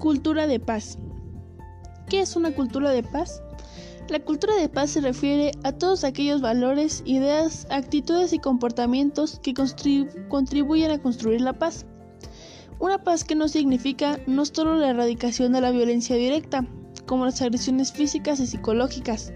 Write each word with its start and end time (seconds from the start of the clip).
Cultura 0.00 0.46
de 0.46 0.58
paz. 0.58 0.98
¿Qué 2.08 2.20
es 2.22 2.34
una 2.34 2.52
cultura 2.52 2.90
de 2.90 3.02
paz? 3.02 3.42
La 4.08 4.18
cultura 4.18 4.56
de 4.56 4.70
paz 4.70 4.92
se 4.92 5.02
refiere 5.02 5.52
a 5.62 5.72
todos 5.72 6.04
aquellos 6.04 6.40
valores, 6.40 7.02
ideas, 7.04 7.66
actitudes 7.68 8.32
y 8.32 8.38
comportamientos 8.38 9.38
que 9.42 9.52
contribuyen 10.30 10.90
a 10.90 10.98
construir 11.02 11.42
la 11.42 11.52
paz. 11.52 11.84
Una 12.78 13.04
paz 13.04 13.24
que 13.24 13.34
no 13.34 13.46
significa 13.46 14.18
no 14.26 14.46
solo 14.46 14.76
la 14.76 14.88
erradicación 14.88 15.52
de 15.52 15.60
la 15.60 15.70
violencia 15.70 16.16
directa, 16.16 16.66
como 17.04 17.26
las 17.26 17.42
agresiones 17.42 17.92
físicas 17.92 18.40
y 18.40 18.46
psicológicas, 18.46 19.34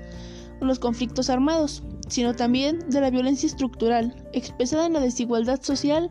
o 0.63 0.65
los 0.65 0.79
conflictos 0.79 1.29
armados, 1.29 1.83
sino 2.09 2.35
también 2.35 2.89
de 2.89 3.03
la 3.03 3.11
violencia 3.11 3.49
estructural, 3.49 4.17
expresada 4.33 4.87
en 4.87 4.95
la 4.95 5.01
desigualdad 5.01 5.61
social 5.61 6.11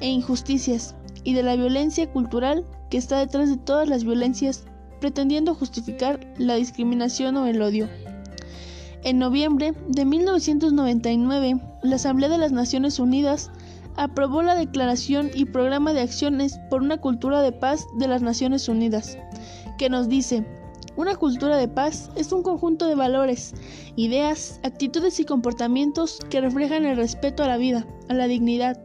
e 0.00 0.08
injusticias, 0.08 0.94
y 1.24 1.32
de 1.32 1.42
la 1.42 1.56
violencia 1.56 2.10
cultural 2.10 2.64
que 2.90 2.98
está 2.98 3.18
detrás 3.18 3.48
de 3.48 3.56
todas 3.56 3.88
las 3.88 4.04
violencias 4.04 4.64
pretendiendo 5.00 5.54
justificar 5.54 6.20
la 6.38 6.54
discriminación 6.54 7.36
o 7.36 7.46
el 7.46 7.60
odio. 7.60 7.88
En 9.02 9.18
noviembre 9.18 9.74
de 9.88 10.04
1999, 10.04 11.60
la 11.82 11.96
Asamblea 11.96 12.30
de 12.30 12.38
las 12.38 12.52
Naciones 12.52 12.98
Unidas 12.98 13.50
aprobó 13.96 14.42
la 14.42 14.54
Declaración 14.54 15.30
y 15.34 15.44
Programa 15.44 15.92
de 15.92 16.00
Acciones 16.00 16.58
por 16.70 16.82
una 16.82 16.96
Cultura 16.96 17.42
de 17.42 17.52
Paz 17.52 17.86
de 17.98 18.08
las 18.08 18.22
Naciones 18.22 18.68
Unidas, 18.68 19.18
que 19.76 19.90
nos 19.90 20.08
dice, 20.08 20.46
una 20.96 21.16
cultura 21.16 21.56
de 21.56 21.66
paz 21.66 22.10
es 22.14 22.30
un 22.30 22.44
conjunto 22.44 22.86
de 22.86 22.94
valores, 22.94 23.52
ideas, 23.96 24.60
actitudes 24.62 25.18
y 25.18 25.24
comportamientos 25.24 26.20
que 26.30 26.40
reflejan 26.40 26.84
el 26.84 26.96
respeto 26.96 27.42
a 27.42 27.48
la 27.48 27.56
vida, 27.56 27.84
a 28.08 28.14
la 28.14 28.28
dignidad, 28.28 28.78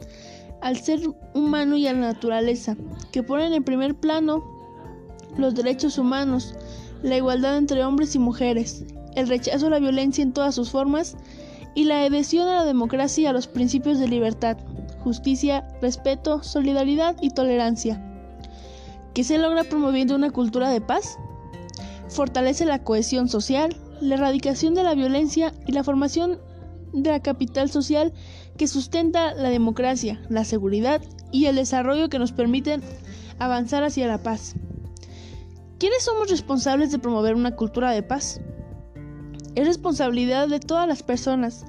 al 0.62 0.78
ser 0.78 1.02
humano 1.34 1.78
y 1.78 1.88
a 1.88 1.94
la 1.94 2.00
naturaleza, 2.00 2.76
que 3.12 3.24
ponen 3.24 3.54
en 3.54 3.64
primer 3.64 3.96
plano 3.96 4.44
los 5.38 5.56
derechos 5.56 5.98
humanos, 5.98 6.56
la 7.02 7.18
igualdad 7.18 7.58
entre 7.58 7.84
hombres 7.84 8.16
y 8.16 8.20
mujeres, 8.20 8.86
el 9.16 9.28
rechazo 9.28 9.68
a 9.68 9.72
la 9.72 9.80
violencia 9.80 10.22
en 10.22 10.34
todas 10.34 10.56
sus 10.56 10.70
formas 10.70 11.16
y 11.76 11.86
la 11.86 12.02
adhesión 12.02 12.48
a 12.48 12.56
la 12.56 12.66
democracia 12.66 13.24
y 13.24 13.26
a 13.28 13.34
los 13.34 13.48
principios 13.48 14.00
de 14.00 14.08
libertad, 14.08 14.58
justicia, 15.04 15.68
respeto, 15.82 16.44
solidaridad 16.44 17.16
y 17.22 17.30
tolerancia. 17.30 18.04
¿Qué 19.14 19.24
se 19.24 19.38
logra 19.38 19.64
promoviendo 19.64 20.16
una 20.16 20.32
cultura 20.32 20.70
de 20.70 20.82
paz? 20.82 21.18
Fortalece 22.10 22.66
la 22.66 22.84
cohesión 22.84 23.30
social, 23.30 23.76
la 24.02 24.16
erradicación 24.16 24.74
de 24.74 24.84
la 24.84 24.96
violencia 24.96 25.54
y 25.68 25.72
la 25.72 25.84
formación 25.84 26.40
de 26.94 27.12
la 27.12 27.22
capital 27.22 27.70
social 27.70 28.14
que 28.58 28.68
sustenta 28.68 29.34
la 29.34 29.50
democracia, 29.50 30.22
la 30.30 30.44
seguridad 30.44 31.02
y 31.32 31.46
el 31.46 31.56
desarrollo 31.56 32.10
que 32.10 32.20
nos 32.20 32.32
permiten 32.32 32.82
avanzar 33.40 33.84
hacia 33.84 34.08
la 34.08 34.22
paz. 34.22 34.56
¿Quiénes 35.80 36.04
somos 36.04 36.30
responsables 36.30 36.92
de 36.92 37.00
promover 37.00 37.36
una 37.36 37.56
cultura 37.56 37.92
de 37.92 38.04
paz? 38.04 38.42
Es 39.56 39.66
responsabilidad 39.66 40.48
de 40.48 40.60
todas 40.60 40.88
las 40.88 41.04
personas, 41.04 41.66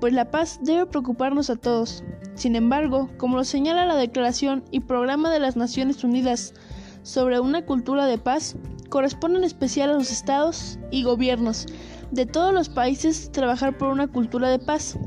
pues 0.00 0.12
la 0.12 0.30
paz 0.30 0.58
debe 0.62 0.86
preocuparnos 0.86 1.48
a 1.48 1.56
todos. 1.56 2.02
Sin 2.34 2.56
embargo, 2.56 3.08
como 3.18 3.36
lo 3.36 3.44
señala 3.44 3.86
la 3.86 3.96
Declaración 3.96 4.64
y 4.70 4.80
Programa 4.80 5.30
de 5.30 5.38
las 5.38 5.56
Naciones 5.56 6.02
Unidas 6.02 6.54
sobre 7.02 7.38
una 7.38 7.64
cultura 7.64 8.06
de 8.06 8.18
paz, 8.18 8.56
corresponde 8.92 9.38
en 9.38 9.44
especial 9.44 9.88
a 9.88 9.94
los 9.94 10.12
estados 10.12 10.78
y 10.90 11.02
gobiernos 11.02 11.64
de 12.10 12.26
todos 12.26 12.52
los 12.52 12.68
países 12.68 13.32
trabajar 13.32 13.78
por 13.78 13.88
una 13.88 14.06
cultura 14.06 14.50
de 14.50 14.58
paz. 14.58 14.98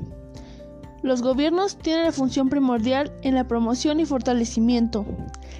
Los 1.03 1.21
gobiernos 1.21 1.77
tienen 1.77 2.05
la 2.05 2.11
función 2.11 2.49
primordial 2.49 3.13
en 3.21 3.35
la 3.35 3.47
promoción 3.47 3.99
y 3.99 4.05
fortalecimiento. 4.05 5.05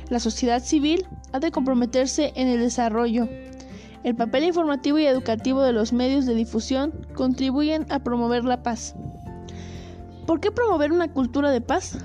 La 0.09 0.19
sociedad 0.19 0.63
civil 0.63 1.05
ha 1.33 1.39
de 1.39 1.51
comprometerse 1.51 2.33
en 2.35 2.47
el 2.47 2.61
desarrollo. 2.61 3.29
El 4.03 4.15
papel 4.15 4.45
informativo 4.45 4.97
y 4.97 5.05
educativo 5.05 5.61
de 5.61 5.73
los 5.73 5.93
medios 5.93 6.25
de 6.25 6.33
difusión 6.33 6.93
contribuyen 7.13 7.85
a 7.91 7.99
promover 7.99 8.43
la 8.43 8.63
paz. 8.63 8.95
¿Por 10.25 10.39
qué 10.39 10.49
promover 10.49 10.91
una 10.91 11.13
cultura 11.13 11.51
de 11.51 11.61
paz? 11.61 11.99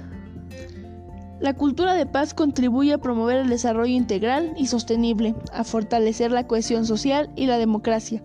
La 1.41 1.55
cultura 1.55 1.95
de 1.95 2.05
paz 2.05 2.35
contribuye 2.35 2.93
a 2.93 2.99
promover 2.99 3.39
el 3.39 3.49
desarrollo 3.49 3.95
integral 3.95 4.53
y 4.59 4.67
sostenible, 4.67 5.35
a 5.55 5.65
fortalecer 5.65 6.31
la 6.31 6.47
cohesión 6.47 6.85
social 6.85 7.31
y 7.35 7.47
la 7.47 7.57
democracia, 7.57 8.23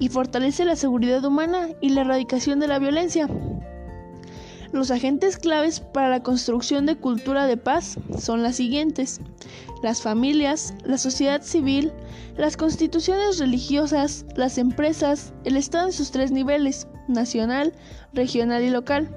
y 0.00 0.08
fortalece 0.08 0.64
la 0.64 0.74
seguridad 0.74 1.24
humana 1.24 1.68
y 1.80 1.90
la 1.90 2.00
erradicación 2.00 2.58
de 2.58 2.66
la 2.66 2.80
violencia. 2.80 3.28
Los 4.72 4.90
agentes 4.90 5.38
claves 5.38 5.78
para 5.78 6.08
la 6.08 6.24
construcción 6.24 6.84
de 6.84 6.96
cultura 6.96 7.46
de 7.46 7.56
paz 7.56 7.96
son 8.18 8.42
las 8.42 8.56
siguientes. 8.56 9.20
Las 9.84 10.02
familias, 10.02 10.74
la 10.84 10.98
sociedad 10.98 11.42
civil, 11.42 11.92
las 12.36 12.56
constituciones 12.56 13.38
religiosas, 13.38 14.26
las 14.34 14.58
empresas, 14.58 15.32
el 15.44 15.56
Estado 15.56 15.86
en 15.86 15.92
sus 15.92 16.10
tres 16.10 16.32
niveles, 16.32 16.88
nacional, 17.06 17.72
regional 18.12 18.64
y 18.64 18.70
local. 18.70 19.08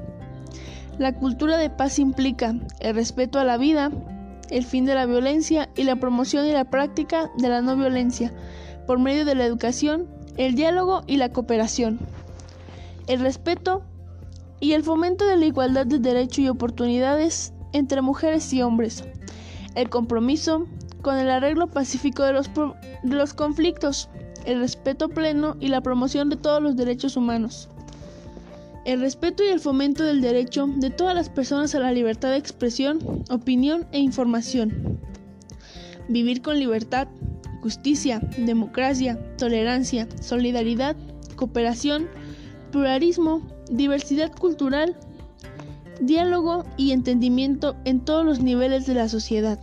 La 1.01 1.15
cultura 1.15 1.57
de 1.57 1.71
paz 1.71 1.97
implica 1.97 2.53
el 2.79 2.93
respeto 2.93 3.39
a 3.39 3.43
la 3.43 3.57
vida, 3.57 3.89
el 4.51 4.63
fin 4.63 4.85
de 4.85 4.93
la 4.93 5.07
violencia 5.07 5.67
y 5.75 5.83
la 5.83 5.95
promoción 5.95 6.45
y 6.45 6.51
la 6.51 6.65
práctica 6.65 7.31
de 7.39 7.49
la 7.49 7.63
no 7.63 7.75
violencia 7.75 8.31
por 8.85 8.99
medio 8.99 9.25
de 9.25 9.33
la 9.33 9.43
educación, 9.43 10.07
el 10.37 10.53
diálogo 10.53 11.01
y 11.07 11.17
la 11.17 11.29
cooperación. 11.29 11.97
El 13.07 13.19
respeto 13.19 13.81
y 14.59 14.73
el 14.73 14.83
fomento 14.83 15.25
de 15.25 15.37
la 15.37 15.45
igualdad 15.47 15.87
de 15.87 15.97
derechos 15.97 16.37
y 16.37 16.49
oportunidades 16.49 17.51
entre 17.73 18.03
mujeres 18.03 18.53
y 18.53 18.61
hombres, 18.61 19.03
el 19.73 19.89
compromiso 19.89 20.67
con 21.01 21.17
el 21.17 21.31
arreglo 21.31 21.65
pacífico 21.65 22.21
de 22.21 22.33
los, 22.33 22.51
de 22.53 23.15
los 23.15 23.33
conflictos, 23.33 24.07
el 24.45 24.59
respeto 24.59 25.09
pleno 25.09 25.57
y 25.59 25.69
la 25.69 25.81
promoción 25.81 26.29
de 26.29 26.35
todos 26.35 26.61
los 26.61 26.75
derechos 26.75 27.17
humanos, 27.17 27.69
el 28.85 28.99
respeto 28.99 29.43
y 29.43 29.47
el 29.47 29.59
fomento 29.59 30.03
del 30.03 30.21
derecho 30.21 30.67
de 30.67 30.89
todas 30.89 31.13
las 31.13 31.29
personas 31.29 31.75
a 31.75 31.79
la 31.79 31.91
libertad 31.91 32.31
de 32.31 32.37
expresión, 32.37 33.23
opinión 33.29 33.87
e 33.91 33.99
información, 33.99 34.99
vivir 36.07 36.41
con 36.41 36.57
libertad, 36.57 37.07
justicia, 37.61 38.19
democracia, 38.37 39.19
tolerancia, 39.37 40.07
solidaridad, 40.19 40.95
cooperación, 41.35 42.07
pluralismo, 42.71 43.41
diversidad 43.69 44.31
cultural, 44.35 44.97
diálogo 45.99 46.65
y 46.75 46.91
entendimiento 46.91 47.75
en 47.85 47.99
todos 47.99 48.25
los 48.25 48.39
niveles 48.39 48.87
de 48.87 48.95
la 48.95 49.07
sociedad. 49.09 49.59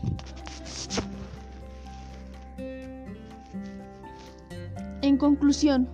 En 5.02 5.16
conclusión, 5.16 5.88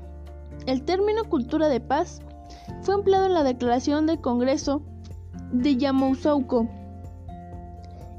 el 0.67 0.83
término 0.83 1.25
cultura 1.25 1.69
de 1.69 1.81
paz 1.81 2.21
fue 2.83 2.95
empleado 2.95 3.27
en 3.27 3.35
la 3.35 3.43
Declaración 3.43 4.07
del 4.07 4.21
Congreso 4.21 4.83
de 5.53 5.77
Yamoussoukro 5.77 6.69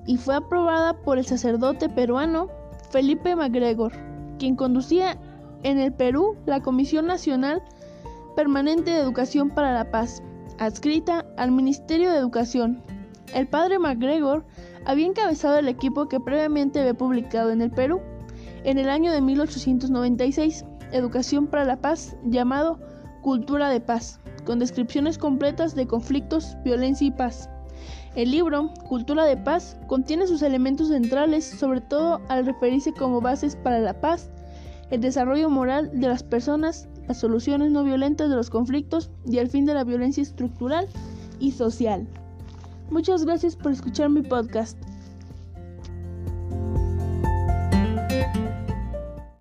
y 0.06 0.18
fue 0.18 0.36
aprobada 0.36 0.94
por 0.94 1.18
el 1.18 1.26
sacerdote 1.26 1.90
peruano 1.90 2.50
Felipe 2.92 3.36
MacGregor, 3.36 3.92
quien 4.38 4.56
conducía 4.56 5.18
en 5.64 5.80
el 5.80 5.92
Perú 5.92 6.36
la 6.46 6.62
Comisión 6.62 7.08
Nacional 7.08 7.62
Permanente 8.36 8.92
de 8.92 9.00
Educación 9.00 9.50
para 9.50 9.74
la 9.74 9.90
Paz, 9.92 10.22
adscrita 10.60 11.26
al 11.38 11.52
Ministerio 11.52 12.12
de 12.12 12.18
Educación. 12.18 12.84
El 13.34 13.48
padre 13.48 13.80
MacGregor 13.80 14.46
había 14.86 15.08
encabezado 15.08 15.58
el 15.58 15.68
equipo 15.68 16.08
que 16.08 16.20
previamente 16.20 16.80
había 16.80 16.94
publicado 16.94 17.52
en 17.52 17.62
el 17.62 17.72
Perú, 17.72 18.02
en 18.64 18.78
el 18.78 18.90
año 18.90 19.12
de 19.12 19.22
1896, 19.22 20.66
Educación 20.92 21.48
para 21.48 21.66
la 21.66 21.78
Paz, 21.78 22.16
llamado 22.24 22.80
Cultura 23.22 23.70
de 23.70 23.82
Paz, 23.82 24.20
con 24.46 24.60
descripciones 24.60 25.18
completas 25.18 25.76
de 25.76 25.88
conflictos, 25.88 26.56
violencia 26.64 27.08
y 27.08 27.12
paz. 27.12 27.50
El 28.16 28.32
libro, 28.32 28.74
Cultura 28.88 29.26
de 29.26 29.36
Paz, 29.36 29.78
contiene 29.88 30.28
sus 30.28 30.42
elementos 30.42 30.88
centrales, 30.88 31.44
sobre 31.44 31.82
todo 31.82 32.22
al 32.30 32.46
referirse 32.46 32.94
como 32.94 33.20
bases 33.20 33.58
para 33.58 33.80
la 33.80 34.00
paz, 34.00 34.30
el 34.90 35.02
desarrollo 35.02 35.50
moral 35.50 35.92
de 35.94 36.08
las 36.08 36.24
personas, 36.24 36.88
las 37.08 37.20
soluciones 37.20 37.72
no 37.72 37.84
violentas 37.84 38.30
de 38.30 38.36
los 38.36 38.50
conflictos 38.50 39.12
y 39.26 39.40
el 39.40 39.50
fin 39.50 39.66
de 39.66 39.74
la 39.74 39.84
violencia 39.84 40.24
estructural 40.24 40.88
y 41.40 41.52
social. 41.52 42.08
Muchas 42.90 43.26
gracias 43.26 43.56
por 43.56 43.72
escuchar 43.72 44.10
mi 44.10 44.22
podcast. 44.22 44.78